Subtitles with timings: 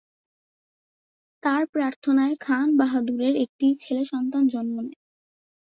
[1.43, 4.99] তার প্রার্থনায় খান বাহাদুরের একটি ছেলে সন্তান জন্ম নেয়।